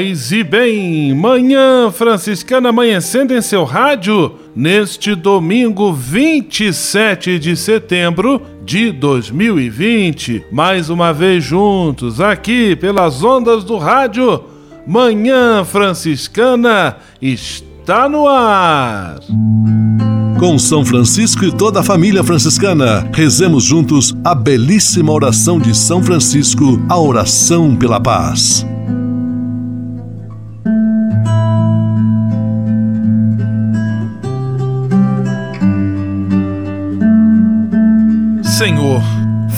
[0.00, 8.92] Paz e bem, manhã franciscana amanhecendo em seu rádio neste domingo 27 de setembro de
[8.92, 10.46] 2020.
[10.50, 14.42] Mais uma vez juntos aqui pelas ondas do rádio,
[14.86, 19.18] Manhã Franciscana está no ar.
[20.38, 26.02] Com São Francisco e toda a família franciscana, rezemos juntos a belíssima oração de São
[26.02, 28.64] Francisco, a oração pela paz.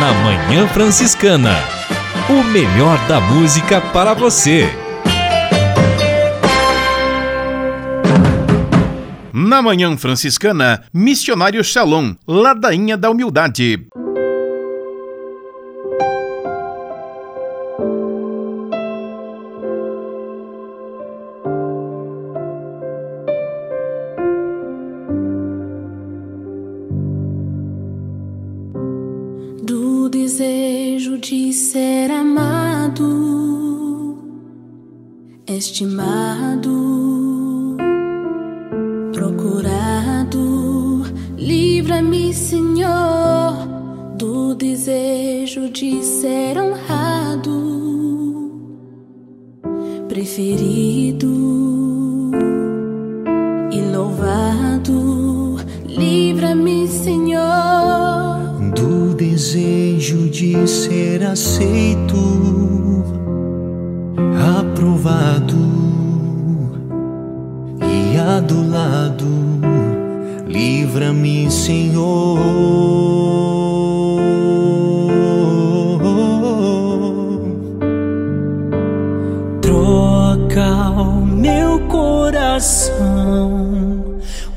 [0.00, 1.52] Na Manhã Franciscana.
[2.30, 4.66] O melhor da música para você.
[9.30, 13.86] Na Manhã Franciscana, Missionário Shalom, Ladainha da Humildade.
[35.80, 36.99] Estimado,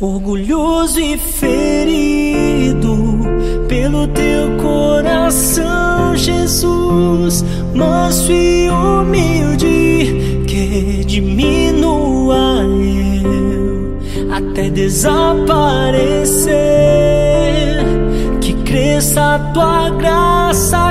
[0.03, 2.95] orgulhoso e ferido,
[3.69, 13.97] pelo teu coração, Jesus manso e humilde, que diminua eu
[14.31, 16.53] até desaparecer,
[18.41, 20.82] que cresça a tua graça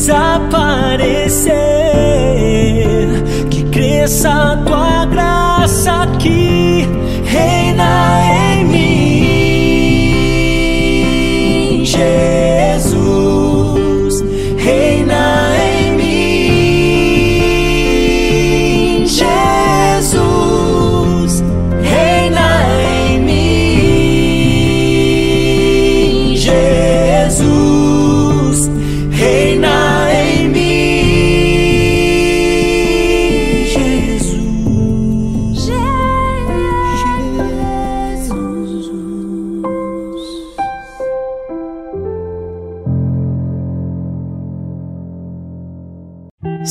[0.00, 1.50] desaparecer.
[3.50, 4.49] Que cresça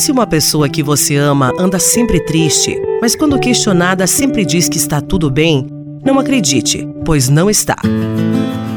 [0.10, 4.78] Se uma pessoa que você ama anda sempre triste, mas quando questionada sempre diz que
[4.78, 5.68] está tudo bem,
[6.04, 7.76] não acredite, pois não está.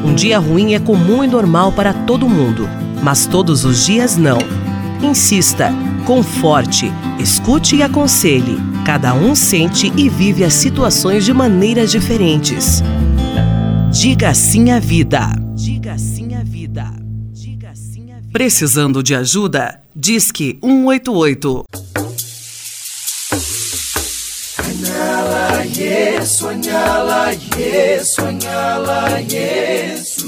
[0.05, 2.69] Um dia ruim é comum e normal para todo mundo,
[3.01, 4.37] mas todos os dias não.
[5.01, 5.73] Insista,
[6.05, 8.59] conforte, escute e aconselhe.
[8.85, 12.83] Cada um sente e vive as situações de maneiras diferentes.
[13.91, 15.31] Diga sim à vida.
[15.55, 16.93] Diga sim à vida.
[18.31, 19.82] Precisando de ajuda?
[19.95, 21.65] Disque 188.
[24.57, 30.27] Anyala Yesu, anyala Yesu, anyala Yesu.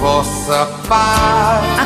[0.00, 1.69] Vossa paz.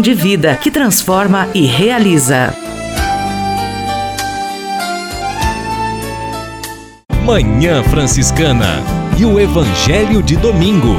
[0.00, 2.54] de vida que transforma e realiza.
[7.24, 8.82] Manhã Franciscana
[9.18, 10.94] e o Evangelho de Domingo.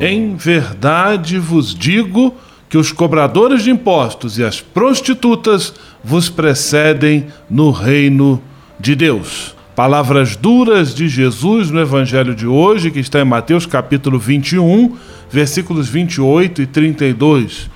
[0.00, 2.34] Em verdade vos digo
[2.68, 8.42] que os cobradores de impostos e as prostitutas vos precedem no reino
[8.80, 9.54] de Deus.
[9.76, 14.96] Palavras duras de Jesus no Evangelho de hoje, que está em Mateus capítulo 21,
[15.30, 17.70] versículos 28 e 32,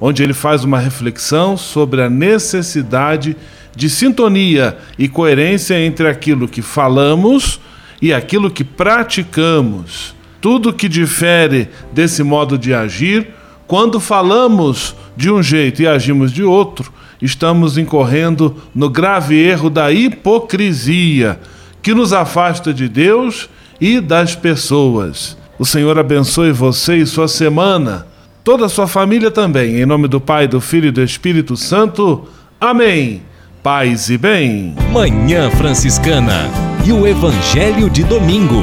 [0.00, 3.36] onde ele faz uma reflexão sobre a necessidade
[3.74, 7.60] de sintonia e coerência entre aquilo que falamos
[8.00, 10.14] e aquilo que praticamos.
[10.40, 13.28] Tudo que difere desse modo de agir,
[13.66, 19.92] quando falamos de um jeito e agimos de outro, estamos incorrendo no grave erro da
[19.92, 21.38] hipocrisia,
[21.82, 23.48] que nos afasta de Deus
[23.80, 25.36] e das pessoas.
[25.60, 28.06] O Senhor abençoe você e sua semana
[28.42, 29.78] toda a sua família também.
[29.78, 32.26] Em nome do Pai, do Filho e do Espírito Santo.
[32.58, 33.20] Amém.
[33.62, 34.74] Paz e bem.
[34.90, 36.48] Manhã Franciscana
[36.82, 38.62] e o Evangelho de Domingo.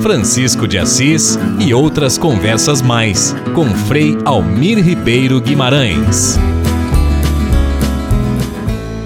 [0.00, 6.38] Francisco de Assis e outras conversas mais com Frei Almir Ribeiro Guimarães.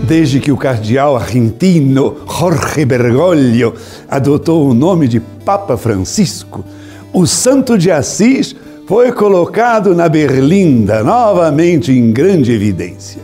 [0.09, 3.75] Desde que o cardeal argentino Jorge Bergoglio
[4.09, 6.65] adotou o nome de Papa Francisco,
[7.13, 13.21] o Santo de Assis foi colocado na berlinda novamente em grande evidência.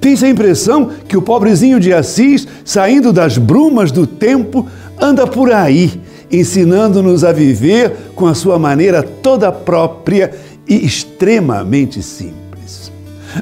[0.00, 4.68] Tem-se a impressão que o pobrezinho de Assis, saindo das brumas do tempo,
[5.00, 6.00] anda por aí,
[6.30, 10.30] ensinando-nos a viver com a sua maneira toda própria
[10.68, 12.92] e extremamente simples.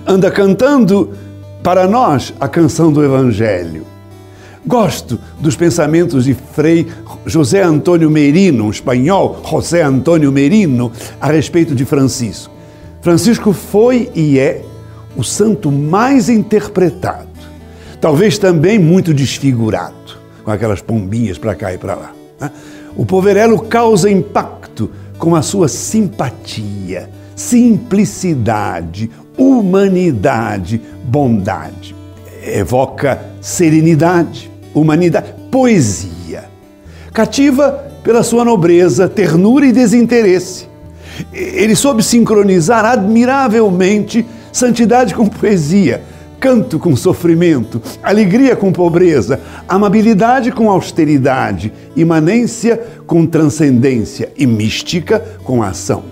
[0.06, 1.10] Anda cantando
[1.62, 3.86] para nós a canção do Evangelho.
[4.66, 6.86] Gosto dos pensamentos de Frei
[7.24, 12.52] José Antônio Merino, um espanhol, José Antônio Merino, a respeito de Francisco.
[13.00, 14.62] Francisco foi e é
[15.16, 17.28] o santo mais interpretado,
[18.00, 22.12] talvez também muito desfigurado, com aquelas pombinhas para cá e para lá.
[22.38, 22.50] Né?
[22.94, 31.94] O poverelo causa impacto com a sua simpatia, simplicidade, humanidade, bondade.
[32.44, 36.44] Evoca serenidade, humanidade, poesia.
[37.12, 40.68] Cativa pela sua nobreza, ternura e desinteresse.
[41.32, 46.02] Ele soube sincronizar admiravelmente santidade com poesia,
[46.38, 55.62] canto com sofrimento, alegria com pobreza, amabilidade com austeridade, imanência com transcendência e mística com
[55.62, 56.04] ação.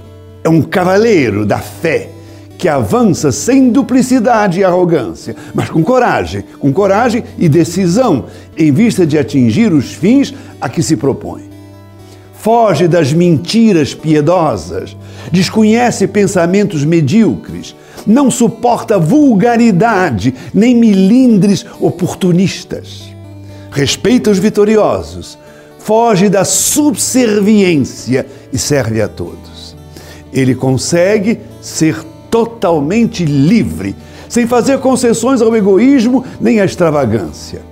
[0.45, 2.11] É um cavaleiro da fé
[2.59, 8.25] que avança sem duplicidade e arrogância, mas com coragem, com coragem e decisão,
[8.57, 11.49] em vista de atingir os fins a que se propõe.
[12.35, 14.97] Foge das mentiras piedosas,
[15.31, 23.05] desconhece pensamentos medíocres, não suporta vulgaridade nem milindres oportunistas.
[23.71, 25.38] Respeita os vitoriosos,
[25.79, 29.77] foge da subserviência e serve a todos.
[30.33, 31.97] Ele consegue ser
[32.30, 33.94] totalmente livre,
[34.28, 37.62] sem fazer concessões ao egoísmo nem à extravagância.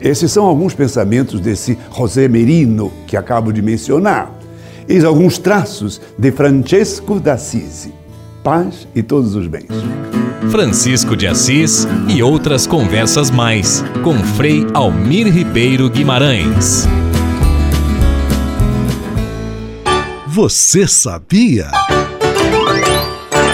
[0.00, 4.32] Esses são alguns pensamentos desse José Merino que acabo de mencionar.
[4.88, 7.92] Eis alguns traços de Francesco d'Assisi.
[8.42, 9.68] Paz e todos os bens.
[10.50, 16.88] Francisco de Assis e outras conversas mais com Frei Almir Ribeiro Guimarães.
[20.26, 21.70] Você sabia?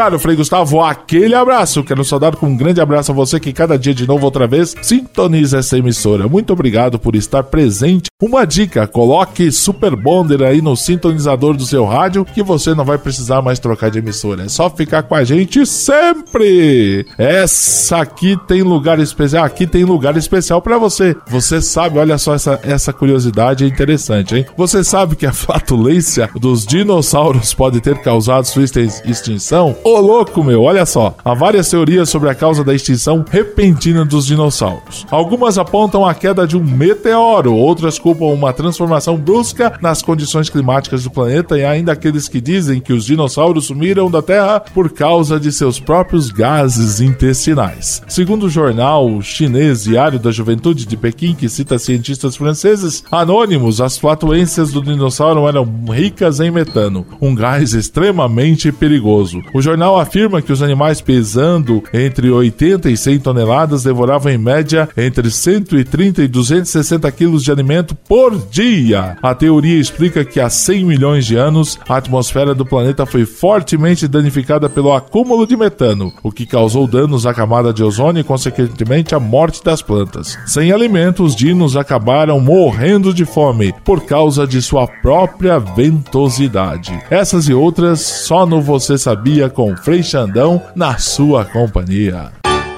[0.00, 1.84] Caro Frei Gustavo, aquele abraço.
[1.84, 4.74] Quero saudar com um grande abraço a você que cada dia de novo, outra vez,
[4.80, 6.26] sintoniza essa emissora.
[6.26, 8.08] Muito obrigado por estar presente.
[8.18, 12.96] Uma dica: coloque Super Bonder aí no sintonizador do seu rádio que você não vai
[12.96, 14.44] precisar mais trocar de emissora.
[14.44, 17.04] É só ficar com a gente sempre.
[17.18, 19.44] Essa aqui tem lugar especial.
[19.44, 21.14] Aqui tem lugar especial para você.
[21.28, 24.46] Você sabe, olha só essa, essa curiosidade interessante, hein?
[24.56, 29.76] Você sabe que a flatulência dos dinossauros pode ter causado sua extinção?
[29.90, 31.16] Ô louco, meu, olha só.
[31.24, 35.04] Há várias teorias sobre a causa da extinção repentina dos dinossauros.
[35.10, 41.02] Algumas apontam a queda de um meteoro, outras culpam uma transformação brusca nas condições climáticas
[41.02, 45.40] do planeta e ainda aqueles que dizem que os dinossauros sumiram da Terra por causa
[45.40, 48.00] de seus próprios gases intestinais.
[48.06, 53.98] Segundo o jornal chinês Diário da Juventude de Pequim, que cita cientistas franceses anônimos, as
[53.98, 59.42] flatulências do dinossauro eram ricas em metano, um gás extremamente perigoso.
[59.52, 64.88] O jornal afirma que os animais pesando entre 80 e 100 toneladas devoravam em média
[64.96, 69.16] entre 130 e 260 quilos de alimento por dia.
[69.22, 74.08] A teoria explica que há 100 milhões de anos a atmosfera do planeta foi fortemente
[74.08, 79.14] danificada pelo acúmulo de metano, o que causou danos à camada de ozônio e, consequentemente,
[79.14, 80.36] a morte das plantas.
[80.46, 86.98] Sem alimento, os dinos acabaram morrendo de fome por causa de sua própria ventosidade.
[87.08, 92.32] Essas e outras só no Você Sabia com Frei Xandão na sua companhia.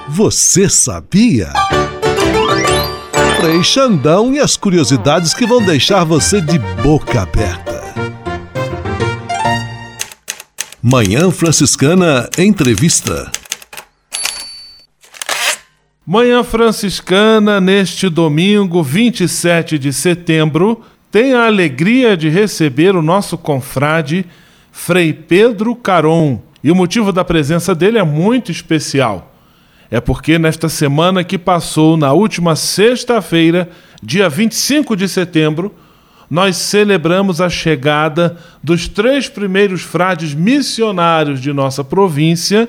[0.09, 1.47] Você sabia?
[3.39, 7.81] Frei Xandão e as curiosidades que vão deixar você de boca aberta.
[10.81, 13.31] Manhã Franciscana Entrevista.
[16.05, 24.25] Manhã Franciscana, neste domingo 27 de setembro, tem a alegria de receber o nosso confrade
[24.69, 26.41] Frei Pedro Caron.
[26.63, 29.31] E o motivo da presença dele é muito especial.
[29.91, 33.69] é porque nesta semana que passou, na última sexta-feira,
[34.01, 35.71] dia 25 de setembro,
[36.29, 42.67] nós celebramos a chegada dos três primeiros frades missionários de nossa província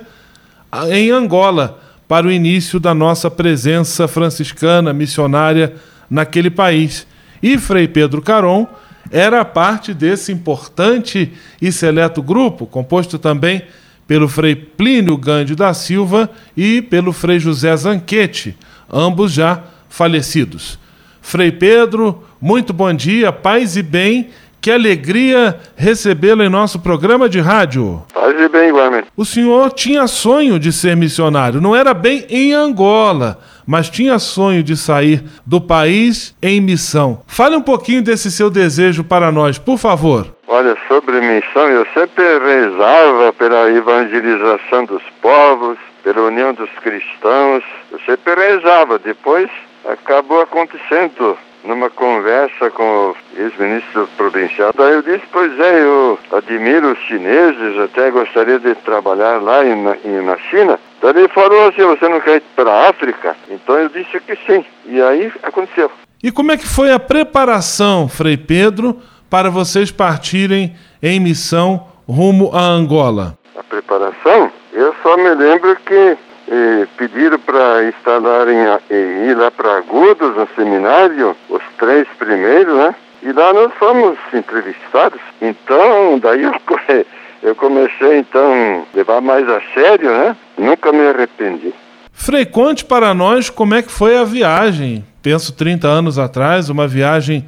[0.90, 5.74] em Angola, para o início da nossa presença franciscana missionária
[6.10, 7.06] naquele país.
[7.42, 8.66] E Frei Pedro Caron
[9.10, 11.32] era parte desse importante
[11.62, 13.62] e seleto grupo, composto também
[14.06, 18.56] pelo Frei Plínio Gande da Silva e pelo Frei José Zanquete,
[18.92, 20.78] ambos já falecidos.
[21.22, 24.28] Frei Pedro, muito bom dia, paz e bem.
[24.60, 28.02] Que alegria recebê-lo em nosso programa de rádio.
[28.14, 29.08] Paz e bem, igualmente.
[29.14, 34.62] O senhor tinha sonho de ser missionário, não era bem em Angola, mas tinha sonho
[34.62, 37.20] de sair do país em missão.
[37.26, 40.34] Fale um pouquinho desse seu desejo para nós, por favor.
[40.54, 47.64] Olha, sobre missão, eu sempre rezava pela evangelização dos povos, pela união dos cristãos.
[47.90, 48.96] Eu sempre rezava.
[49.00, 49.50] Depois
[49.84, 54.70] acabou acontecendo numa conversa com o ex-ministro provincial.
[54.76, 59.74] Daí eu disse, pois é, eu admiro os chineses, até gostaria de trabalhar lá em,
[60.22, 60.78] na China.
[61.02, 63.36] Daí ele falou assim, você não quer ir para a África?
[63.50, 64.64] Então eu disse que sim.
[64.86, 65.90] E aí aconteceu.
[66.22, 72.50] E como é que foi a preparação, Frei Pedro, para vocês partirem em missão rumo
[72.52, 73.36] a Angola?
[73.58, 74.50] A preparação?
[74.72, 76.16] Eu só me lembro que
[76.48, 78.56] eh, pediram para instalarem,
[78.90, 82.94] eh, ir lá para Agudos, no seminário, os três primeiros, né?
[83.22, 85.20] E lá nós fomos entrevistados.
[85.40, 86.52] Então, daí eu,
[87.42, 90.36] eu comecei então a levar mais a sério, né?
[90.58, 91.72] Nunca me arrependi.
[92.12, 95.04] Frei, conte para nós como é que foi a viagem.
[95.22, 97.46] Penso 30 anos atrás, uma viagem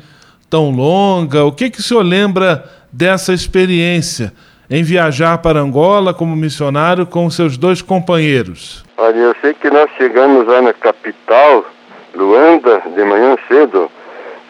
[0.56, 1.44] tão longa.
[1.44, 4.32] O que, que o senhor lembra dessa experiência?
[4.68, 8.84] em viajar para Angola como missionário com seus dois companheiros?
[8.96, 11.64] Olha, eu sei que nós chegamos lá na capital,
[12.12, 13.88] Luanda, de manhã cedo.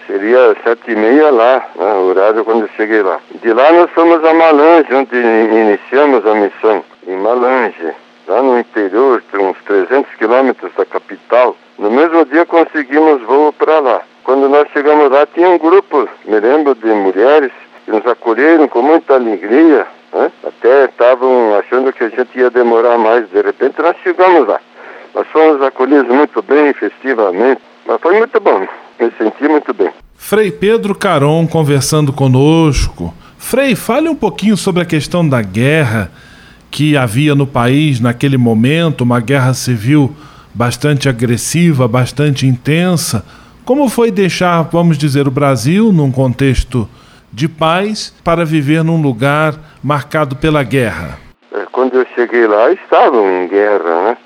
[0.06, 3.20] Seria sete e meia lá, né, o horário quando eu cheguei lá.
[3.42, 6.82] De lá nós fomos a Malange, onde iniciamos a missão.
[7.06, 7.92] Em Malange,
[8.26, 11.56] lá no interior, uns 300 quilômetros da capital.
[11.78, 14.02] No mesmo dia conseguimos voo para lá.
[14.24, 17.52] Quando nós chegamos lá, tinha um grupo, me lembro, de mulheres
[17.84, 20.32] que nos acolheram com muita alegria, né?
[20.44, 23.28] Até estavam achando que a gente ia demorar mais.
[23.30, 24.60] De repente nós chegamos lá.
[25.14, 27.60] Nós fomos acolhidos muito bem, festivamente.
[27.86, 28.66] Mas foi muito bom.
[28.98, 29.90] Me senti muito bem.
[30.16, 33.14] Frei Pedro Caron conversando conosco.
[33.38, 36.10] Frei, fale um pouquinho sobre a questão da guerra
[36.70, 40.14] que havia no país naquele momento, uma guerra civil
[40.54, 43.24] bastante agressiva, bastante intensa.
[43.64, 46.88] Como foi deixar, vamos dizer, o Brasil num contexto
[47.32, 51.18] de paz para viver num lugar marcado pela guerra?
[51.52, 54.16] É, quando eu cheguei lá, estavam em guerra, né?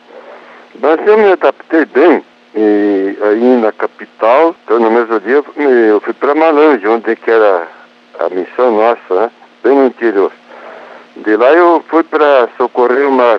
[0.81, 2.23] Mas eu me adaptei bem.
[2.55, 5.43] E aí na capital, então no mesmo dia
[5.89, 7.69] eu fui para Malange, onde que era
[8.19, 9.31] a missão nossa, né?
[9.63, 10.33] Bem no interior.
[11.25, 13.39] De lá eu fui para socorrer uma,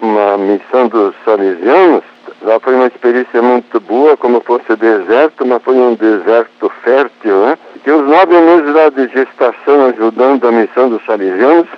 [0.00, 2.02] uma missão dos salesianos.
[2.42, 7.58] Lá foi uma experiência muito boa, como fosse deserto, mas foi um deserto fértil, né?
[7.84, 11.68] que os nove meses lá de gestação ajudando a missão dos salesianos,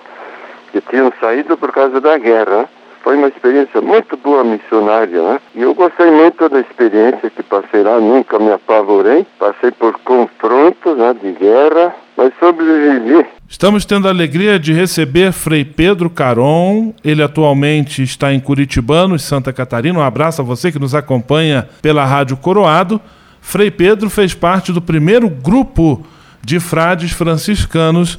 [0.73, 2.69] que tinham saído por causa da guerra.
[3.03, 5.41] Foi uma experiência muito boa missionária, né?
[5.55, 9.27] E eu gostei muito da experiência que passei lá, nunca me apavorei.
[9.38, 13.27] Passei por confrontos né, de guerra, mas sobrevivi.
[13.49, 16.95] Estamos tendo a alegria de receber Frei Pedro Caron.
[17.05, 19.99] Ele atualmente está em Curitibano, Santa Catarina.
[19.99, 23.01] Um abraço a você que nos acompanha pela Rádio Coroado.
[23.41, 26.07] Frei Pedro fez parte do primeiro grupo
[26.41, 28.19] de frades franciscanos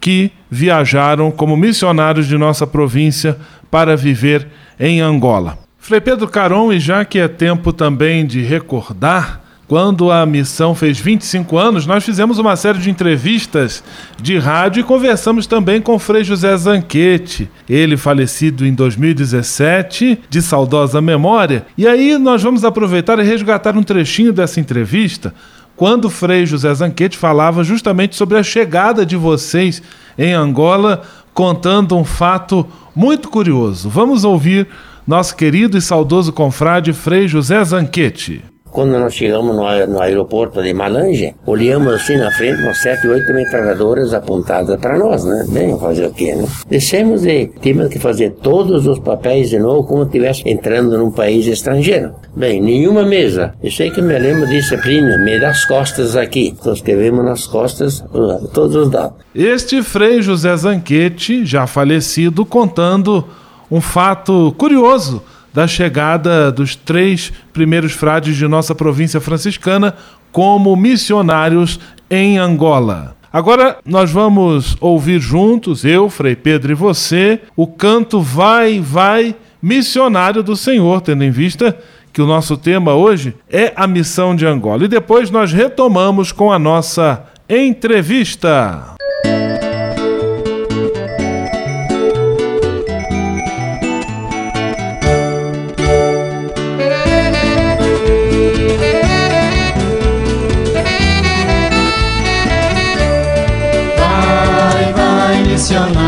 [0.00, 3.38] que viajaram como missionários de nossa província
[3.74, 4.46] para viver
[4.78, 5.58] em Angola.
[5.80, 11.00] Frei Pedro Caron, e já que é tempo também de recordar quando a missão fez
[11.00, 13.82] 25 anos, nós fizemos uma série de entrevistas
[14.22, 21.00] de rádio e conversamos também com Frei José Zanquete, ele falecido em 2017, de saudosa
[21.00, 21.66] memória.
[21.76, 25.34] E aí nós vamos aproveitar e resgatar um trechinho dessa entrevista,
[25.74, 29.82] quando Frei José Zanquete falava justamente sobre a chegada de vocês
[30.16, 31.02] em Angola,
[31.34, 33.88] contando um fato muito curioso.
[33.88, 34.68] Vamos ouvir
[35.06, 38.53] nosso querido e saudoso confrade Frei José Zanquete.
[38.74, 43.32] Quando nós chegamos no, no aeroporto de Malange, olhamos assim na frente, umas sete, oito
[43.32, 45.46] metralhadoras apontadas para nós, né?
[45.48, 46.44] Bem, fazer o quê, né?
[46.68, 51.12] Descemos e tivemos que fazer todos os papéis de novo, como se estivesse entrando num
[51.12, 52.16] país estrangeiro.
[52.34, 53.54] Bem, nenhuma mesa.
[53.62, 56.52] Eu sei que me lembro disso, prima, me dá as costas aqui.
[56.58, 58.04] Então escrevemos nas costas
[58.52, 59.18] todos os dados.
[59.32, 63.24] Este Frei José Zanquete, já falecido, contando
[63.70, 65.22] um fato curioso
[65.54, 69.94] da chegada dos três primeiros frades de nossa província franciscana
[70.32, 71.78] como missionários
[72.10, 73.14] em Angola.
[73.32, 80.42] Agora nós vamos ouvir juntos, eu, Frei Pedro e você, o canto Vai, Vai, Missionário
[80.42, 81.76] do Senhor, tendo em vista
[82.12, 84.84] que o nosso tema hoje é a missão de Angola.
[84.84, 88.93] E depois nós retomamos com a nossa entrevista.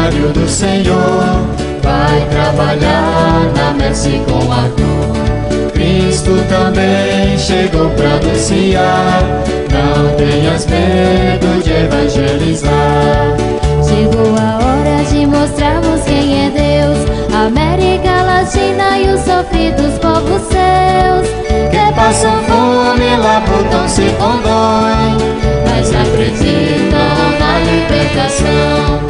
[0.06, 1.46] Missionário do Senhor,
[1.82, 5.72] vai trabalhar na messe com ardor.
[5.72, 9.22] Cristo também chegou para anunciar,
[9.70, 13.36] não tenhas medo de evangelizar.
[13.82, 16.98] Chegou a hora de mostrarmos quem é Deus,
[17.34, 21.28] América Latina e os sofridos povos seus.
[21.70, 25.16] Que passam fome lá por se condói,
[25.64, 26.98] mas acreditam
[27.38, 29.05] na libertação.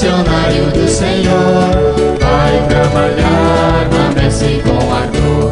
[0.00, 1.74] Missionário do Senhor,
[2.20, 5.50] vai trabalhar na messe com ardor.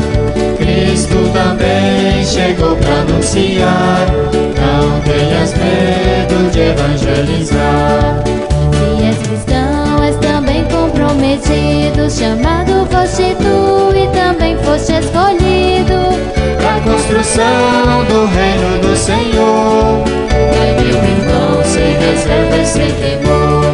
[0.57, 4.07] Cristo também chegou para anunciar,
[4.55, 8.23] não tenhas medo de evangelizar.
[8.71, 16.21] Se és cristão, és também comprometido, chamado foste tu e também foste escolhido.
[16.59, 20.05] Pra construção do reino do Senhor,
[20.55, 23.66] vai meu irmão, sem reserva e sem temor.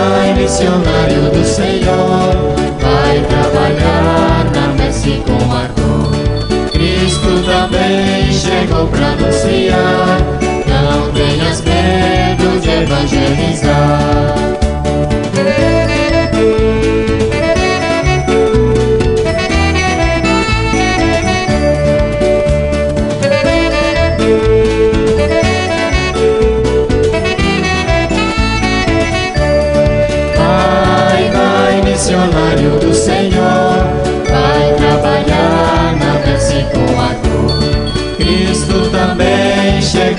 [0.00, 2.34] Vai, missionário do Senhor,
[2.80, 6.70] vai trabalhar na messe com ardor.
[6.72, 10.20] Cristo também chegou pra anunciar,
[10.66, 14.34] não tenhas medo de evangelizar.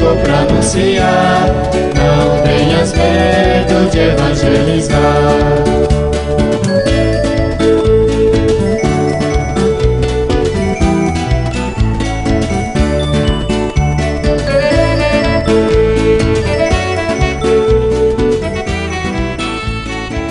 [0.01, 1.45] Chegou para anunciar,
[1.95, 4.97] não tenhas medo de evangelizar.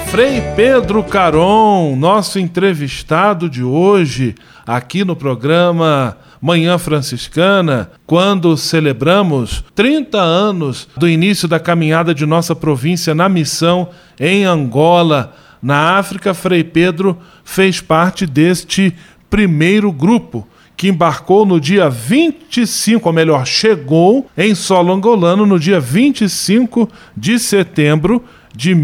[0.09, 4.35] Frei Pedro Caron, nosso entrevistado de hoje,
[4.66, 12.57] aqui no programa Manhã Franciscana, quando celebramos 30 anos do início da caminhada de nossa
[12.57, 18.94] província na missão em Angola, na África, Frei Pedro fez parte deste
[19.29, 20.46] primeiro grupo
[20.81, 27.38] que embarcou no dia 25, ou melhor, chegou em solo angolano no dia 25 de
[27.38, 28.24] setembro
[28.57, 28.74] de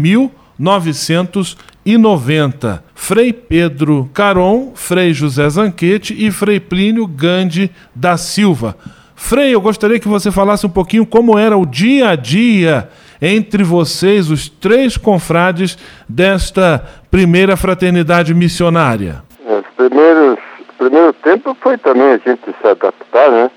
[1.87, 2.83] 1990.
[2.93, 8.75] Frei Pedro Caron, Frei José Zanquete e Frei Plínio Gandhi da Silva.
[9.15, 12.89] Frei, eu gostaria que você falasse um pouquinho como era o dia a dia
[13.21, 19.23] entre vocês, os três confrades desta primeira fraternidade missionária.
[19.45, 20.37] Os primeiros,
[20.77, 23.49] primeiro tempo foi também a gente se adaptar, né?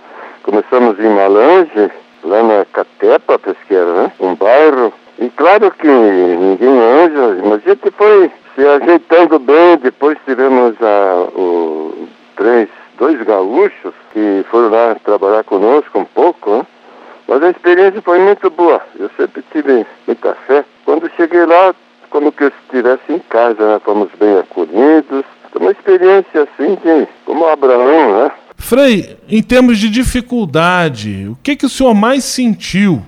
[0.45, 1.91] Começamos em Malange,
[2.25, 4.13] lá na Catepa Pesqueira, né?
[4.19, 4.93] Um bairro.
[5.21, 9.77] E claro que ninguém anja, mas a gente foi se ajeitando bem.
[9.77, 16.67] Depois tivemos a, o, três, dois gaúchos que foram lá trabalhar conosco um pouco, né?
[17.29, 18.81] Mas a experiência foi muito boa.
[18.99, 20.65] Eu sempre tive muita fé.
[20.87, 21.75] Quando cheguei lá,
[22.09, 23.81] como que eu estivesse em casa, né?
[23.85, 25.25] Fomos bem acolhidos.
[25.55, 28.31] Uma experiência assim de como Abraão, né?
[28.57, 33.03] Frei, em termos de dificuldade, o que, que o senhor mais sentiu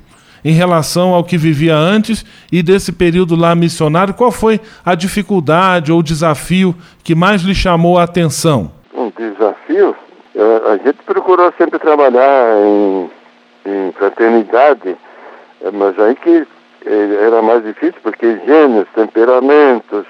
[0.45, 4.15] em relação ao que vivia antes e desse período lá missionário?
[4.15, 6.75] Qual foi a dificuldade ou desafio
[7.05, 8.71] que mais lhe chamou a atenção?
[8.95, 9.97] Um desafio?
[10.73, 13.11] A gente procurou sempre trabalhar em,
[13.67, 14.97] em fraternidade,
[15.61, 16.47] eh, mas aí que
[16.87, 20.07] eh, era mais difícil porque gênios, temperamentos,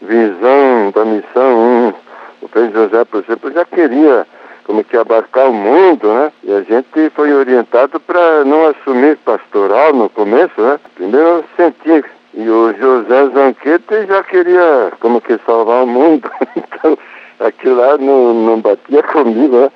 [0.00, 1.94] visão da missão.
[2.40, 4.26] O Frei José, por exemplo, já queria
[4.66, 6.32] como que abarcar o mundo, né?
[6.42, 10.80] E a gente foi orientado para não assumir pastoral no começo, né?
[10.96, 12.04] Primeiro sentir.
[12.34, 16.28] E o José Zanquete já queria como que salvar o mundo.
[16.56, 16.98] então,
[17.38, 19.70] aquilo lá não, não batia comigo, né?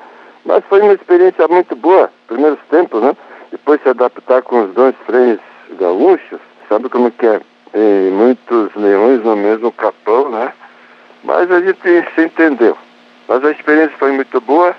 [0.44, 3.16] Mas foi uma experiência muito boa, primeiros tempos, né?
[3.52, 5.38] Depois se adaptar com os dois freis
[5.78, 7.40] gaúchos, sabe como que é?
[7.74, 10.52] E muitos leões no mesmo capão, né?
[11.24, 11.80] mas a gente
[12.14, 12.76] se entendeu.
[13.30, 14.74] Mas a experiência foi muito boa,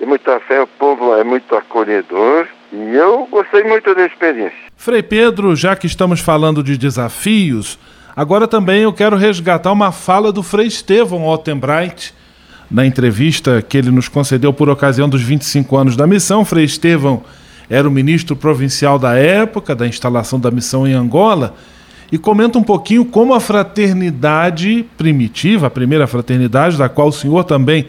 [0.00, 4.58] e muita fé, o povo é muito acolhedor, e eu gostei muito da experiência.
[4.76, 7.78] Frei Pedro, já que estamos falando de desafios,
[8.16, 12.12] agora também eu quero resgatar uma fala do Frei Estevão Ottenbright,
[12.68, 16.44] na entrevista que ele nos concedeu por ocasião dos 25 anos da missão.
[16.44, 17.22] Frei Estevão
[17.70, 21.54] era o ministro provincial da época da instalação da missão em Angola
[22.12, 27.42] e comenta um pouquinho como a fraternidade primitiva, a primeira fraternidade, da qual o senhor
[27.44, 27.86] também,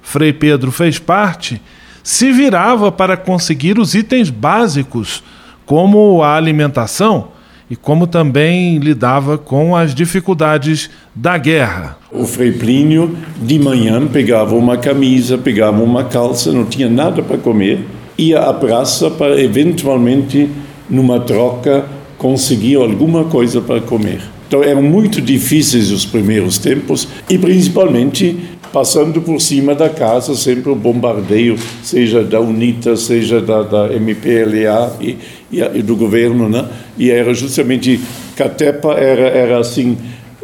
[0.00, 1.60] Frei Pedro, fez parte,
[2.02, 5.22] se virava para conseguir os itens básicos,
[5.66, 7.28] como a alimentação
[7.70, 11.98] e como também lidava com as dificuldades da guerra.
[12.10, 17.36] O Frei Plínio, de manhã, pegava uma camisa, pegava uma calça, não tinha nada para
[17.36, 17.84] comer,
[18.16, 20.48] ia à praça para eventualmente,
[20.88, 21.84] numa troca,
[22.18, 24.20] conseguir alguma coisa para comer.
[24.48, 28.36] Então eram muito difíceis os primeiros tempos e principalmente
[28.72, 34.96] passando por cima da casa sempre o bombardeio, seja da UNITA, seja da, da MPLA
[35.00, 35.18] e,
[35.50, 36.66] e, e, do governo, né?
[36.98, 38.00] E era justamente
[38.36, 39.96] Catepa era era assim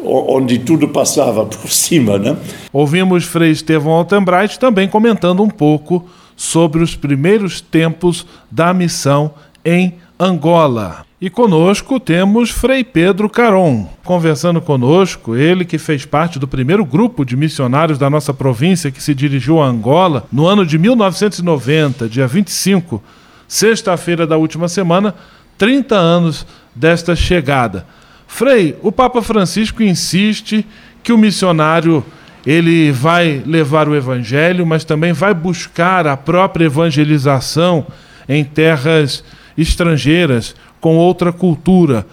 [0.06, 2.36] onde tudo passava por cima, né?
[2.72, 6.04] Ouvimos Frei Estevão Altenbright também comentando um pouco
[6.36, 9.32] sobre os primeiros tempos da missão
[9.64, 11.04] em Angola.
[11.24, 17.24] E conosco temos Frei Pedro Caron, conversando conosco, ele que fez parte do primeiro grupo
[17.24, 22.26] de missionários da nossa província que se dirigiu a Angola no ano de 1990, dia
[22.26, 23.02] 25,
[23.48, 25.14] sexta-feira da última semana,
[25.56, 27.86] 30 anos desta chegada.
[28.26, 30.66] Frei, o Papa Francisco insiste
[31.02, 32.04] que o missionário
[32.44, 37.86] ele vai levar o evangelho, mas também vai buscar a própria evangelização
[38.28, 39.24] em terras
[39.56, 42.04] estrangeiras, com outra cultura.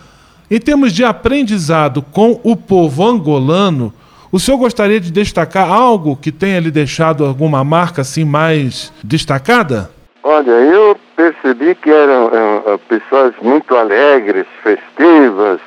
[0.49, 3.93] Em termos de aprendizado com o povo angolano,
[4.31, 9.91] o senhor gostaria de destacar algo que tenha lhe deixado alguma marca assim mais destacada?
[10.23, 15.59] Olha, eu percebi que eram, eram pessoas muito alegres, festivas,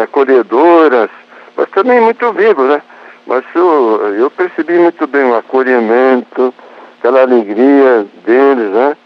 [0.00, 1.10] acolhedoras,
[1.56, 2.80] mas também muito vivos, né?
[3.26, 6.54] Mas eu, eu percebi muito bem o acolhimento,
[7.00, 8.96] aquela alegria deles, né?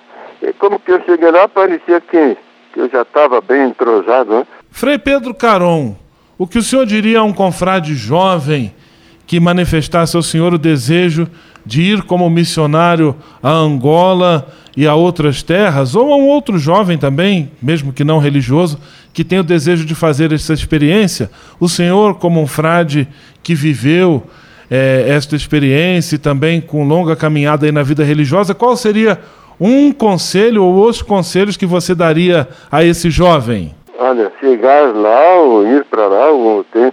[0.42, 2.37] E como que eu cheguei lá, parecia que,
[2.74, 4.46] que eu já estava bem entrosado, né?
[4.68, 5.96] Frei Pedro Caron,
[6.37, 8.74] o que o senhor diria a um confrade jovem
[9.26, 11.28] que manifestasse ao senhor o desejo
[11.64, 16.98] de ir como missionário a Angola e a outras terras, ou a um outro jovem
[16.98, 18.78] também, mesmo que não religioso,
[19.12, 21.30] que tem o desejo de fazer essa experiência?
[21.60, 23.06] O senhor, como um frade
[23.40, 24.24] que viveu
[24.68, 29.20] é, esta experiência e também com longa caminhada aí na vida religiosa, qual seria
[29.60, 33.74] um conselho ou os conselhos que você daria a esse jovem?
[33.98, 36.92] Olha, chegar lá ou ir para lá, ou ter,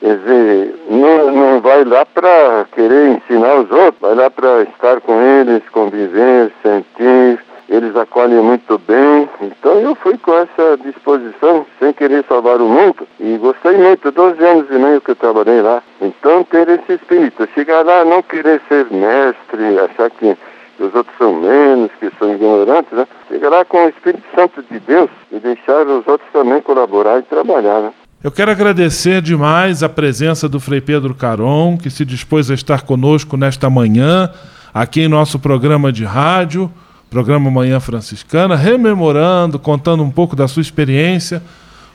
[0.00, 5.20] dizer, não, não vai lá para querer ensinar os outros, vai lá para estar com
[5.20, 7.40] eles, conviver, sentir.
[7.68, 9.26] Eles acolhem muito bem.
[9.40, 13.08] Então eu fui com essa disposição, sem querer salvar o mundo.
[13.18, 15.82] E gostei muito, 12 anos e meio que eu trabalhei lá.
[15.98, 20.36] Então ter esse espírito, chegar lá, não querer ser mestre, achar que
[20.82, 23.06] os outros são menos, que são ignorantes, né?
[23.28, 27.22] Chega lá com o Espírito Santo de Deus e deixar os outros também colaborar e
[27.22, 27.92] trabalhar, né?
[28.22, 32.82] Eu quero agradecer demais a presença do Frei Pedro Caron, que se dispôs a estar
[32.82, 34.30] conosco nesta manhã,
[34.72, 36.70] aqui em nosso programa de rádio,
[37.10, 41.42] programa Manhã Franciscana, rememorando, contando um pouco da sua experiência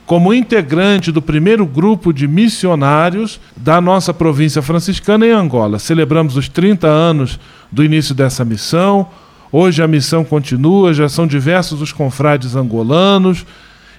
[0.08, 5.78] como integrante do primeiro grupo de missionários da nossa província franciscana em Angola.
[5.78, 7.38] Celebramos os 30 anos
[7.70, 9.06] do início dessa missão.
[9.52, 13.44] Hoje a missão continua, já são diversos os confrades angolanos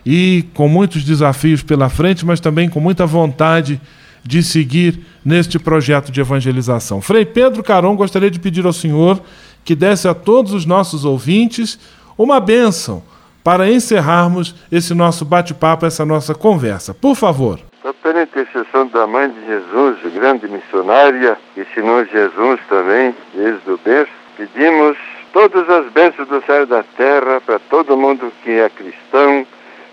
[0.04, 3.80] e com muitos desafios pela frente, mas também com muita vontade
[4.24, 7.04] de seguir neste projeto de evangelização.
[7.04, 9.22] Frei Pedro Caron gostaria de pedir ao senhor
[9.64, 11.78] que desse a todos os nossos ouvintes
[12.18, 13.04] uma bênção
[13.44, 16.94] para encerrarmos esse nosso bate-papo, essa nossa conversa.
[16.94, 17.60] Por favor.
[18.04, 24.12] Pela intercessão da Mãe de Jesus, grande missionária, e Senhor Jesus também, desde o berço,
[24.38, 24.98] pedimos
[25.34, 29.46] todas as bênçãos do céu e da terra para todo mundo que é cristão,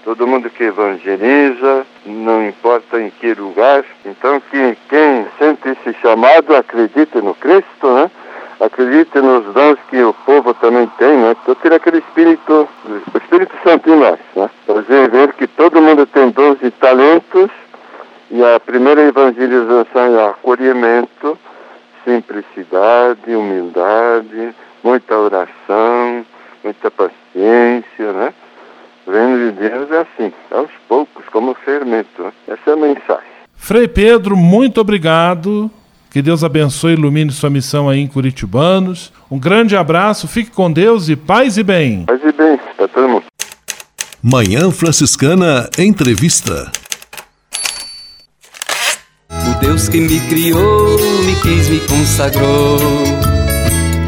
[0.04, 3.84] todo mundo que evangeliza, não importa em que lugar.
[4.04, 8.10] Então, que quem sente esse chamado acredite no Cristo, né?
[8.60, 11.36] Acredite nos dons que o povo também tem, né?
[11.42, 14.50] Então ter aquele espírito, o Espírito Santo em nós, né?
[14.66, 17.50] Fazer ver que todo mundo tem dons e talentos
[18.30, 21.38] e a primeira evangelização é acolhimento,
[22.04, 26.24] simplicidade, humildade, muita oração,
[26.64, 28.32] muita paciência, né?
[29.06, 32.22] O reino de Deus é assim, aos poucos, como fermento.
[32.22, 32.32] Né?
[32.48, 33.36] Essa é a mensagem.
[33.54, 35.70] Frei Pedro, muito obrigado
[36.16, 39.12] Que Deus abençoe e ilumine sua missão aí em Curitibanos.
[39.30, 42.06] Um grande abraço, fique com Deus e paz e bem.
[42.06, 43.24] Paz e bem para todo mundo.
[44.22, 46.72] Manhã Franciscana Entrevista.
[49.30, 52.78] O Deus que me criou, me quis, me consagrou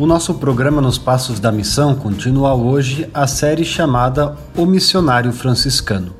[0.00, 6.14] O nosso programa Nos Passos da Missão continua hoje a série chamada O Missionário Franciscano.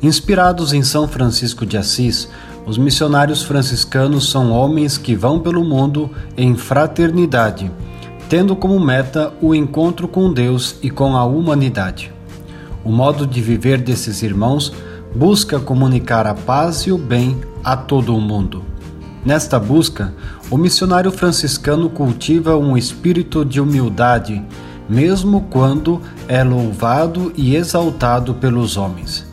[0.00, 2.28] Inspirados em São Francisco de Assis,
[2.64, 7.72] os missionários franciscanos são homens que vão pelo mundo em fraternidade,
[8.28, 12.12] tendo como meta o encontro com Deus e com a humanidade.
[12.84, 14.72] O modo de viver desses irmãos
[15.12, 18.71] busca comunicar a paz e o bem a todo o mundo.
[19.24, 20.12] Nesta busca,
[20.50, 24.42] o missionário franciscano cultiva um espírito de humildade,
[24.88, 29.24] mesmo quando é louvado e exaltado pelos homens,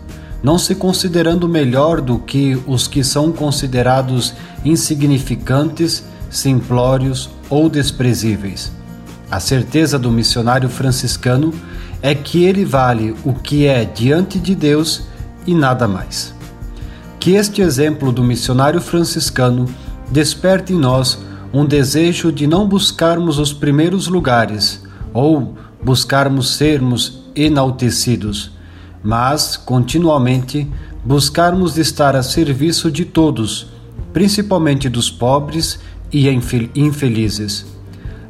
[0.43, 8.71] não se considerando melhor do que os que são considerados insignificantes, simplórios ou desprezíveis.
[9.31, 11.51] A certeza do missionário franciscano
[11.99, 15.01] é que ele vale o que é diante de Deus
[15.47, 16.38] e nada mais.
[17.19, 19.65] Que este exemplo do missionário franciscano
[20.09, 21.19] desperte em nós
[21.53, 28.51] um desejo de não buscarmos os primeiros lugares ou buscarmos sermos enaltecidos,
[29.03, 30.67] mas continuamente
[31.03, 33.67] buscarmos estar a serviço de todos,
[34.13, 35.79] principalmente dos pobres
[36.11, 36.29] e
[36.75, 37.65] infelizes.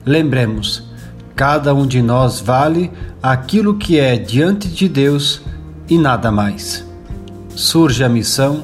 [0.06, 0.84] Lembremos,
[1.36, 5.42] cada um de nós vale aquilo que é diante de Deus
[5.90, 6.86] e nada mais.
[7.50, 8.64] Surge a missão,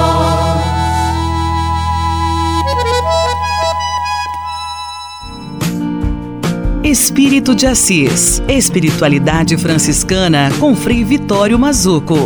[6.91, 8.43] Espírito de Assis.
[8.49, 12.17] Espiritualidade franciscana com Frei Vitório Mazuco.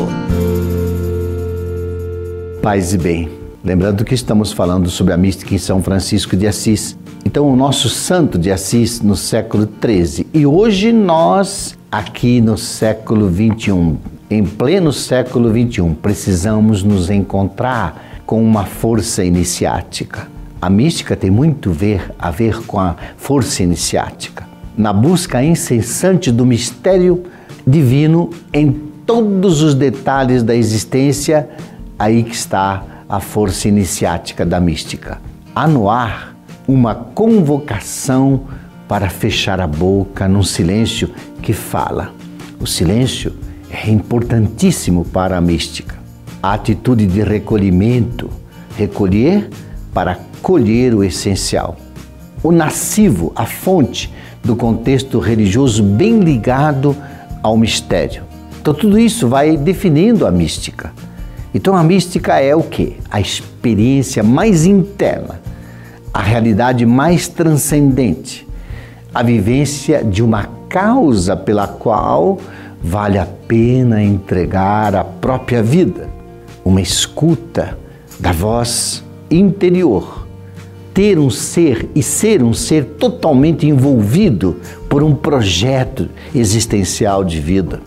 [2.63, 3.29] Paz e bem.
[3.63, 6.97] Lembrando que estamos falando sobre a mística em São Francisco de Assis.
[7.23, 10.25] Então, o nosso santo de Assis no século XIII.
[10.33, 13.97] E hoje nós, aqui no século XXI,
[14.31, 20.27] em pleno século XXI, precisamos nos encontrar com uma força iniciática.
[20.59, 26.45] A mística tem muito ver, a ver com a força iniciática, na busca incessante do
[26.45, 27.23] mistério
[27.65, 28.71] divino em
[29.05, 31.49] todos os detalhes da existência,
[31.97, 35.19] aí que está a força iniciática da mística.
[35.55, 36.35] Há no ar
[36.67, 38.41] uma convocação
[38.87, 41.09] para fechar a boca num silêncio
[41.41, 42.13] que fala.
[42.59, 43.33] O silêncio
[43.69, 45.95] é importantíssimo para a mística.
[46.41, 48.29] A atitude de recolhimento,
[48.77, 49.49] recolher
[49.93, 51.77] para colher o essencial.
[52.43, 54.13] O nascivo, a fonte
[54.45, 56.95] do contexto religioso bem ligado
[57.41, 58.23] ao mistério.
[58.61, 60.93] Então tudo isso vai definindo a mística.
[61.53, 62.97] Então a mística é o que?
[63.09, 65.41] A experiência mais interna,
[66.13, 68.47] a realidade mais transcendente,
[69.13, 72.37] a vivência de uma causa pela qual
[72.81, 76.07] vale a pena entregar a própria vida,
[76.63, 77.77] uma escuta
[78.19, 80.24] da voz interior
[80.95, 87.81] ter um ser e ser um ser totalmente envolvido por um projeto existencial de vida.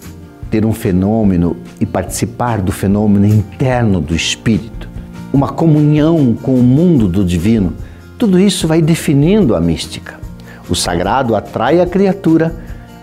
[0.50, 4.88] ter um fenômeno e participar do fenômeno interno do espírito,
[5.30, 7.74] uma comunhão com o mundo do divino,
[8.18, 10.18] tudo isso vai definindo a mística.
[10.66, 12.56] O sagrado atrai a criatura,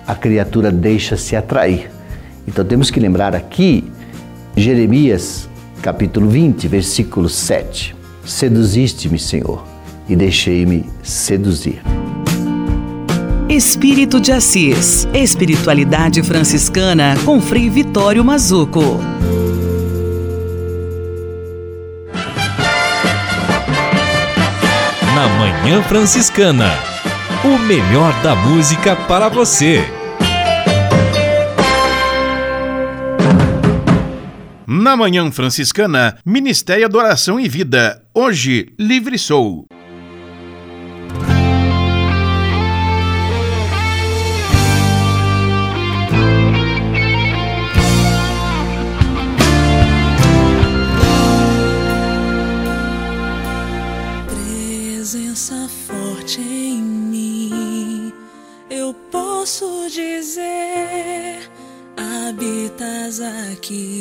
[0.07, 1.91] a criatura deixa-se atrair.
[2.47, 3.83] Então temos que lembrar aqui
[4.57, 5.47] Jeremias,
[5.83, 7.95] capítulo 20, versículo 7.
[8.25, 9.74] Seduziste-me, Senhor,
[10.07, 11.81] e deixei-me seduzir.
[13.47, 15.07] Espírito de Assis.
[15.13, 18.99] Espiritualidade franciscana com Frei Vitório Mazuco.
[25.13, 26.71] Na Manhã Franciscana.
[27.43, 29.83] O melhor da música para você.
[34.67, 38.03] Na Manhã Franciscana, Ministério Adoração e Vida.
[38.13, 39.67] Hoje, Livre Sou.
[59.45, 61.47] Posso dizer,
[61.95, 63.99] habitas aqui.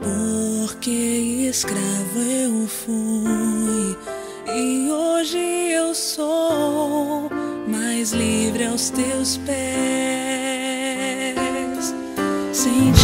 [0.00, 3.98] Porque escravo eu fui
[4.54, 5.36] e hoje
[5.72, 7.28] eu sou
[7.66, 9.56] mais livre aos teus pés.
[12.52, 13.01] Sentido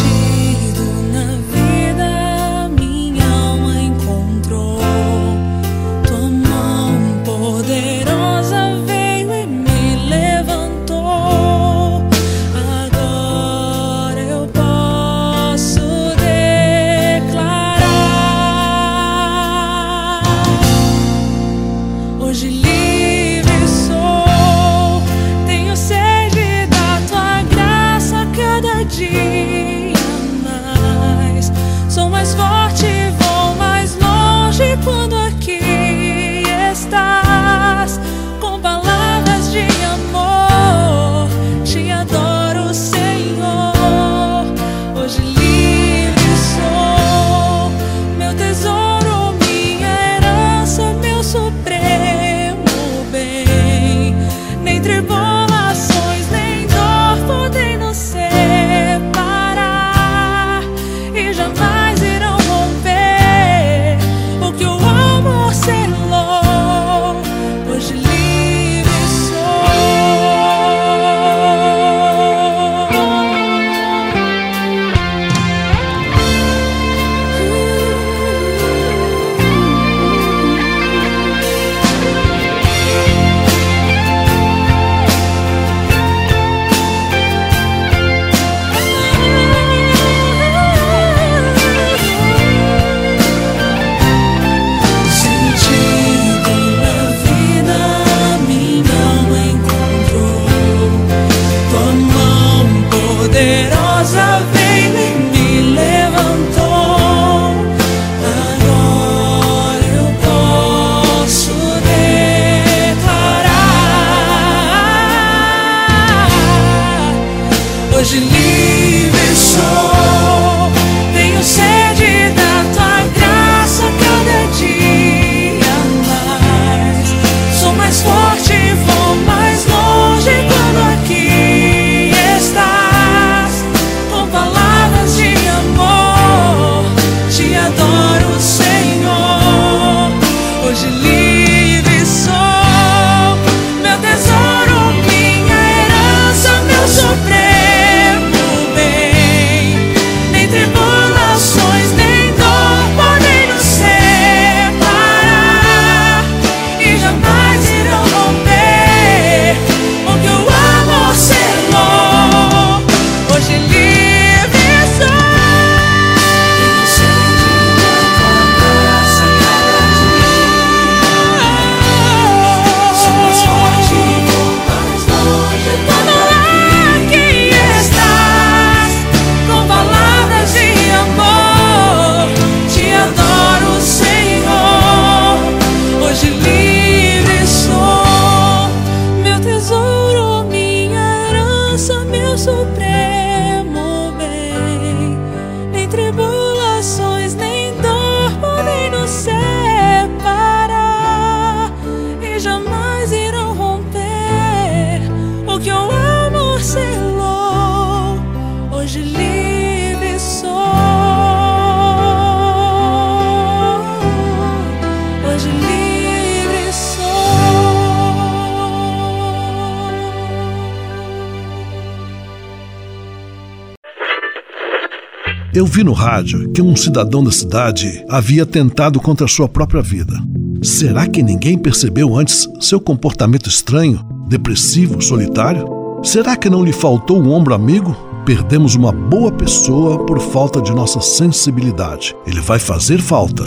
[225.79, 230.13] Eu vi no rádio que um cidadão da cidade havia tentado contra sua própria vida.
[230.61, 235.65] Será que ninguém percebeu antes seu comportamento estranho, depressivo, solitário?
[236.03, 237.95] Será que não lhe faltou um ombro amigo?
[238.25, 242.13] Perdemos uma boa pessoa por falta de nossa sensibilidade.
[242.27, 243.45] Ele vai fazer falta.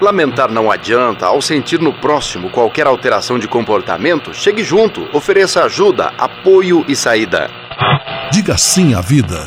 [0.00, 1.26] Lamentar não adianta.
[1.26, 7.50] Ao sentir no próximo qualquer alteração de comportamento, chegue junto, ofereça ajuda, apoio e saída.
[8.32, 9.46] Diga sim à vida.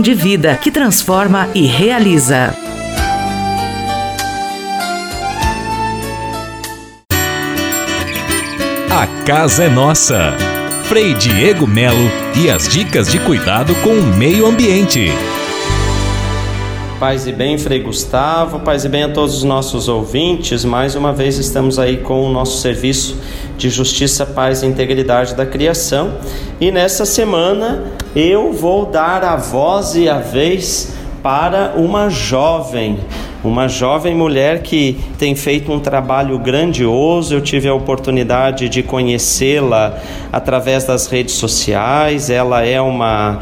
[0.00, 2.54] de vida que transforma e realiza.
[8.90, 10.34] A casa é nossa.
[10.84, 15.12] Frei Diego Melo e as dicas de cuidado com o meio ambiente.
[16.98, 20.64] Paz e bem, Frei Gustavo, paz e bem a todos os nossos ouvintes.
[20.64, 23.16] Mais uma vez estamos aí com o nosso serviço
[23.56, 26.14] de justiça, paz e integridade da criação.
[26.60, 27.84] E nessa semana
[28.16, 30.92] eu vou dar a voz e a vez
[31.22, 32.98] para uma jovem,
[33.44, 37.32] uma jovem mulher que tem feito um trabalho grandioso.
[37.32, 39.96] Eu tive a oportunidade de conhecê-la
[40.32, 42.28] através das redes sociais.
[42.28, 43.38] Ela é uma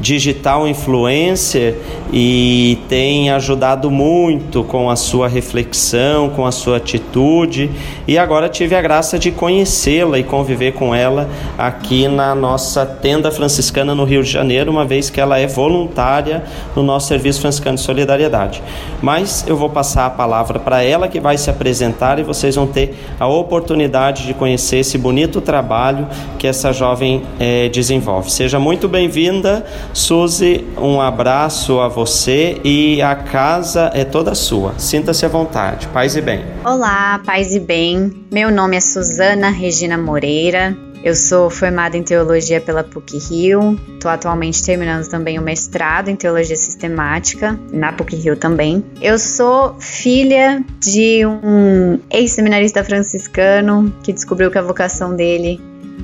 [0.00, 1.76] digital influencer
[2.12, 7.70] e tem ajudado muito com a sua reflexão, com a sua atitude.
[8.08, 13.30] E agora tive a graça de conhecê-la e conviver com ela aqui na nossa tenda
[13.30, 16.42] franciscana no Rio de Janeiro, uma vez que ela é voluntária
[16.74, 18.62] no nosso Serviço Franciscano de Solidariedade.
[19.02, 22.66] Mas eu vou passar a palavra para ela que vai se apresentar e vocês vão
[22.66, 28.30] ter a oportunidade de conhecer esse bonito trabalho que essa jovem eh, desenvolve.
[28.30, 29.64] Seja muito bem-vinda.
[29.92, 34.78] Suzy, um abraço a você e a casa é toda sua.
[34.78, 35.88] Sinta-se à vontade.
[35.88, 36.44] Paz e bem.
[36.64, 38.24] Olá, paz e bem.
[38.30, 40.76] Meu nome é Suzana Regina Moreira.
[41.02, 43.80] Eu sou formada em teologia pela PUC Rio.
[43.94, 48.84] Estou atualmente terminando também o mestrado em teologia sistemática na PUC Rio também.
[49.00, 55.58] Eu sou filha de um ex-seminarista franciscano que descobriu que a vocação dele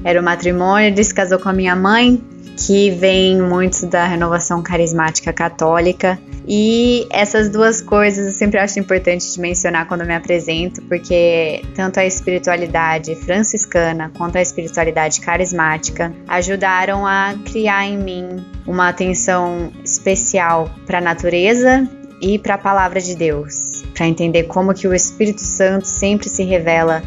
[0.07, 0.87] era o matrimônio.
[0.87, 2.23] Ele se casou com a minha mãe
[2.57, 6.19] que vem muito da renovação carismática católica.
[6.49, 11.99] E essas duas coisas eu sempre acho importante de mencionar quando me apresento, porque tanto
[11.99, 20.71] a espiritualidade franciscana quanto a espiritualidade carismática ajudaram a criar em mim uma atenção especial
[20.87, 21.87] para a natureza
[22.23, 26.45] e para a palavra de Deus, para entender como que o Espírito Santo sempre se
[26.45, 27.03] revela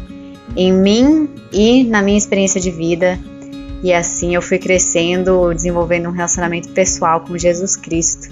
[0.56, 3.18] em mim e na minha experiência de vida
[3.82, 8.28] e assim eu fui crescendo, desenvolvendo um relacionamento pessoal com Jesus Cristo.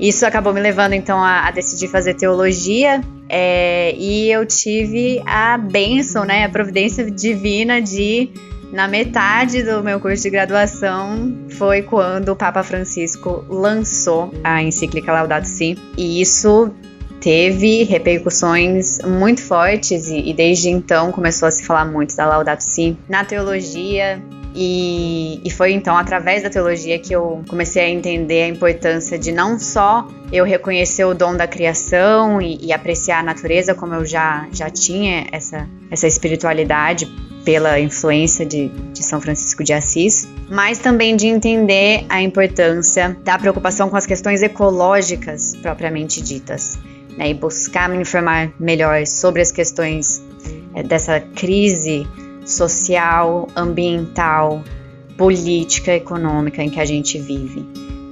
[0.00, 5.56] Isso acabou me levando então a, a decidir fazer teologia é, e eu tive a
[5.56, 8.30] bênção, né, a providência divina de
[8.72, 15.12] na metade do meu curso de graduação foi quando o Papa Francisco lançou a encíclica
[15.12, 16.72] Laudato Si, e isso
[17.24, 22.62] teve repercussões muito fortes e, e, desde então começou a se falar muito da Laudato
[22.62, 24.22] Si na teologia.
[24.54, 29.32] E, e foi então através da teologia que eu comecei a entender a importância de
[29.32, 34.04] não só eu reconhecer o dom da criação e, e apreciar a natureza, como eu
[34.04, 37.06] já, já tinha essa, essa espiritualidade
[37.42, 43.38] pela influência de, de São Francisco de Assis, mas também de entender a importância da
[43.38, 46.78] preocupação com as questões ecológicas propriamente ditas
[47.16, 50.22] né, e buscar me informar melhor sobre as questões
[50.74, 52.06] é, dessa crise
[52.44, 54.62] social, ambiental,
[55.16, 57.64] política, econômica em que a gente vive.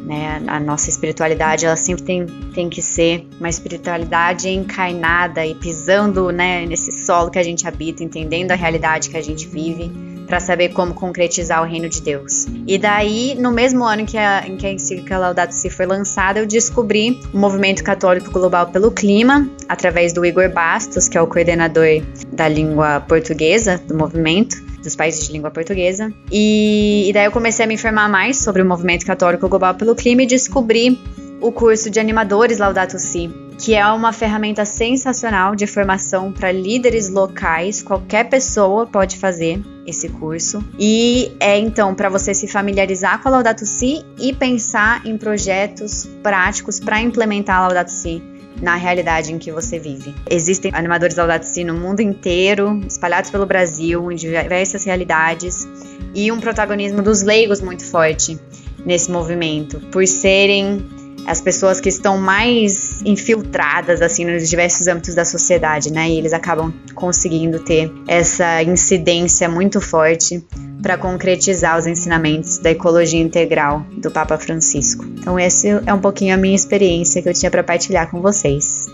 [0.04, 0.42] Né?
[0.46, 6.66] A nossa espiritualidade ela sempre tem, tem que ser uma espiritualidade encarnada e pisando né,
[6.66, 10.70] nesse solo que a gente habita, entendendo a realidade que a gente vive para saber
[10.70, 12.46] como concretizar o reino de Deus.
[12.66, 15.84] E daí, no mesmo ano em que a, em que a encíclica Laudato Si foi
[15.84, 21.20] lançada, eu descobri o Movimento Católico Global pelo Clima, através do Igor Bastos, que é
[21.20, 26.10] o coordenador da língua portuguesa do movimento dos países de língua portuguesa.
[26.30, 29.94] E, e, daí eu comecei a me informar mais sobre o movimento católico global pelo
[29.94, 30.98] clima e descobri
[31.42, 33.30] o curso de animadores Laudato Si,
[33.62, 37.80] que é uma ferramenta sensacional de formação para líderes locais.
[37.80, 40.64] Qualquer pessoa pode fazer esse curso.
[40.76, 46.08] E é então para você se familiarizar com a Laudato Si e pensar em projetos
[46.24, 48.20] práticos para implementar a Laudato Si
[48.60, 50.12] na realidade em que você vive.
[50.28, 55.68] Existem animadores Laudato Si no mundo inteiro, espalhados pelo Brasil, em diversas realidades,
[56.12, 58.36] e um protagonismo dos leigos muito forte
[58.84, 60.84] nesse movimento, por serem
[61.26, 66.08] as pessoas que estão mais infiltradas assim nos diversos âmbitos da sociedade, né?
[66.08, 70.44] E eles acabam conseguindo ter essa incidência muito forte
[70.82, 75.04] para concretizar os ensinamentos da ecologia integral do Papa Francisco.
[75.04, 78.86] Então esse é um pouquinho a minha experiência que eu tinha para partilhar com vocês.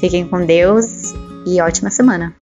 [0.00, 1.14] Fiquem com Deus
[1.46, 2.34] e ótima semana.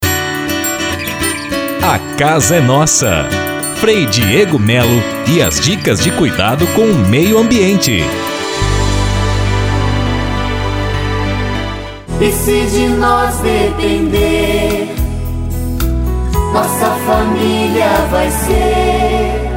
[1.82, 3.28] A casa é nossa.
[3.76, 8.00] Frei Diego Melo e as dicas de cuidado com o meio ambiente.
[12.22, 14.96] E se de nós depender,
[16.54, 19.54] nossa família vai ser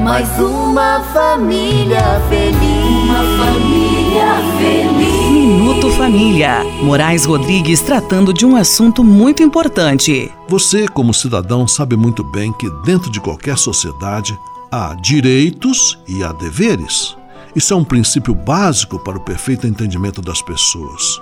[0.00, 3.04] mais uma família feliz.
[3.04, 4.26] Uma família
[4.58, 5.30] feliz.
[5.30, 6.64] Minuto Família.
[6.82, 10.30] Moraes Rodrigues tratando de um assunto muito importante.
[10.48, 14.38] Você, como cidadão, sabe muito bem que dentro de qualquer sociedade
[14.70, 17.16] há direitos e há deveres.
[17.54, 21.20] Isso é um princípio básico para o perfeito entendimento das pessoas.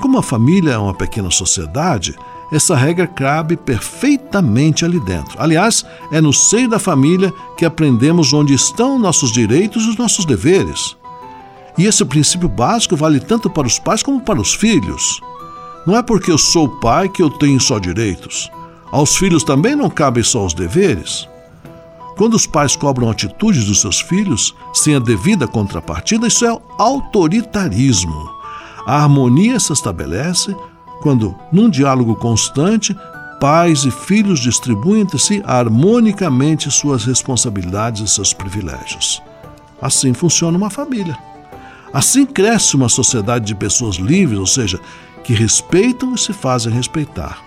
[0.00, 2.16] Como a família é uma pequena sociedade,
[2.50, 5.40] essa regra cabe perfeitamente ali dentro.
[5.40, 10.24] Aliás, é no seio da família que aprendemos onde estão nossos direitos e os nossos
[10.24, 10.96] deveres.
[11.78, 15.20] E esse princípio básico vale tanto para os pais como para os filhos.
[15.86, 18.50] Não é porque eu sou pai que eu tenho só direitos.
[18.90, 21.28] Aos filhos também não cabem só os deveres.
[22.16, 28.39] Quando os pais cobram atitudes dos seus filhos sem a devida contrapartida, isso é autoritarismo.
[28.86, 30.54] A harmonia se estabelece
[31.02, 32.96] quando, num diálogo constante,
[33.40, 39.22] pais e filhos distribuem entre si harmonicamente suas responsabilidades e seus privilégios.
[39.80, 41.18] Assim funciona uma família.
[41.92, 44.78] Assim cresce uma sociedade de pessoas livres, ou seja,
[45.24, 47.42] que respeitam e se fazem respeitar.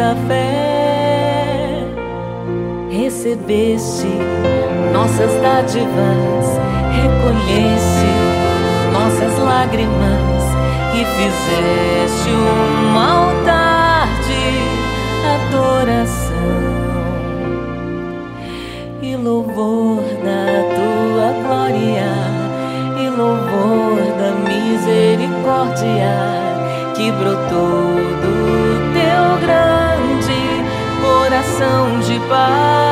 [0.06, 1.84] muita fé,
[2.90, 4.06] recebeste
[4.92, 6.60] nossas dádivas,
[6.92, 8.12] recolheste
[8.92, 10.44] nossas lágrimas
[10.94, 14.46] e fizeste um altar de
[15.48, 16.36] adoração.
[19.02, 22.12] E louvor da tua glória
[22.98, 26.14] e louvor da misericórdia
[26.94, 27.75] que brotou
[31.56, 32.85] coração de Pai.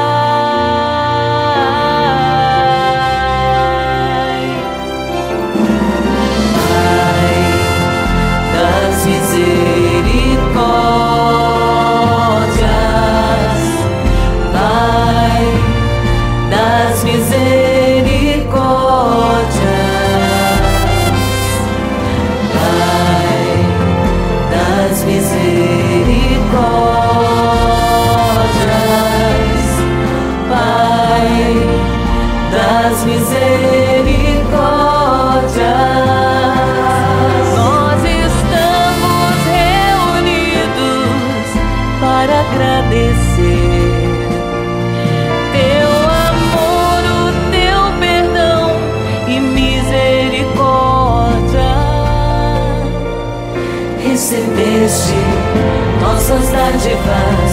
[56.65, 57.53] Dádivas,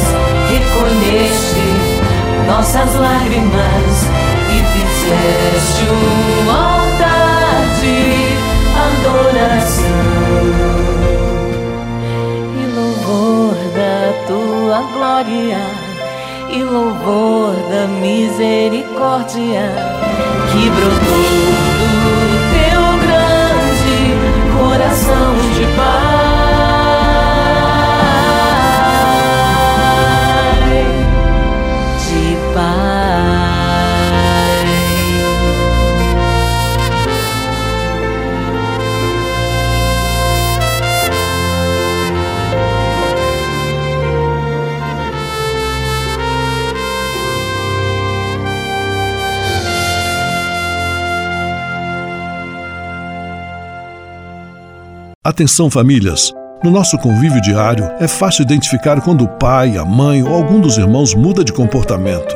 [0.50, 1.68] recolheste
[2.48, 4.08] nossas lágrimas
[4.50, 8.00] e fizeste um altar de
[8.88, 9.86] adoração.
[12.58, 15.62] E louvor da tua glória
[16.50, 19.64] e louvor da misericórdia
[20.52, 22.16] que brotou do
[22.54, 23.98] teu grande
[24.58, 26.21] coração de Pai,
[55.24, 56.34] Atenção famílias!
[56.64, 60.80] No nosso convívio diário, é fácil identificar quando o pai, a mãe ou algum dos
[60.80, 62.34] irmãos muda de comportamento.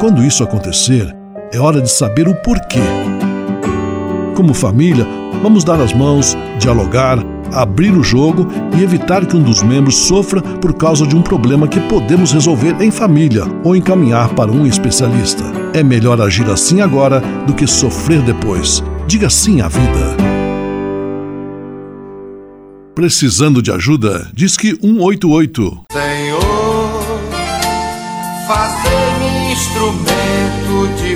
[0.00, 1.14] Quando isso acontecer,
[1.52, 2.80] é hora de saber o porquê.
[4.34, 5.06] Como família,
[5.42, 7.18] vamos dar as mãos, dialogar,
[7.52, 11.68] abrir o jogo e evitar que um dos membros sofra por causa de um problema
[11.68, 15.44] que podemos resolver em família ou encaminhar para um especialista.
[15.74, 18.82] É melhor agir assim agora do que sofrer depois.
[19.06, 20.31] Diga sim à vida.
[22.94, 24.30] Precisando de ajuda?
[24.34, 25.84] Diz que 188.
[25.90, 26.40] Senhor,
[28.46, 31.01] fazei-me instrumento de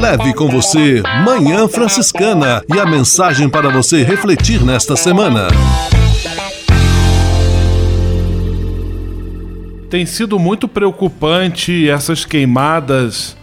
[0.00, 5.48] Leve com você Manhã Franciscana e a mensagem para você refletir nesta semana.
[9.90, 13.36] Tem sido muito preocupante essas queimadas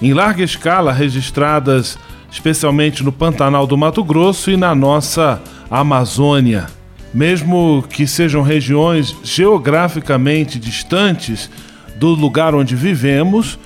[0.00, 1.98] em larga escala registradas
[2.30, 6.66] especialmente no Pantanal do Mato Grosso e na nossa Amazônia.
[7.12, 11.50] Mesmo que sejam regiões geograficamente distantes
[11.96, 13.58] do lugar onde vivemos,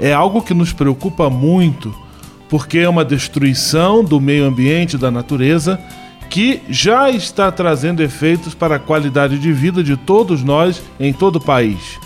[0.00, 1.94] é algo que nos preocupa muito,
[2.48, 5.78] porque é uma destruição do meio ambiente, da natureza,
[6.30, 11.36] que já está trazendo efeitos para a qualidade de vida de todos nós em todo
[11.36, 11.98] o país.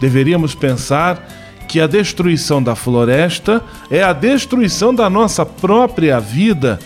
[0.00, 1.28] Deveríamos pensar
[1.68, 6.78] que a destruição da floresta é a destruição da nossa própria vida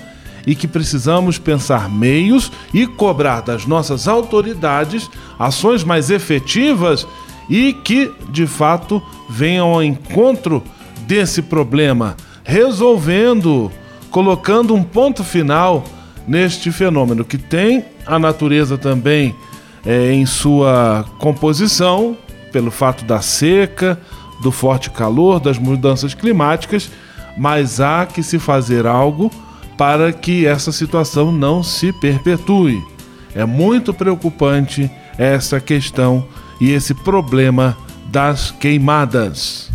[0.46, 7.06] e que precisamos pensar meios e cobrar das nossas autoridades ações mais efetivas
[7.48, 10.62] e que, de fato, venham ao encontro
[11.06, 13.70] desse problema, resolvendo,
[14.10, 15.84] colocando um ponto final
[16.26, 19.34] neste fenômeno que tem a natureza também
[19.86, 22.16] é, em sua composição,
[22.52, 23.98] pelo fato da seca,
[24.42, 26.90] do forte calor, das mudanças climáticas,
[27.36, 29.30] mas há que se fazer algo
[29.76, 32.82] para que essa situação não se perpetue.
[33.34, 36.26] É muito preocupante essa questão
[36.60, 39.70] e esse problema das queimadas.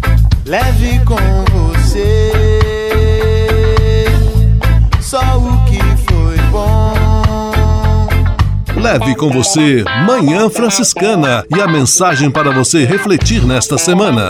[0.45, 1.15] Leve com
[1.51, 2.31] você
[4.99, 5.79] só o que
[6.11, 6.93] foi bom.
[8.75, 14.29] Leve com você Manhã Franciscana e a mensagem para você refletir nesta semana.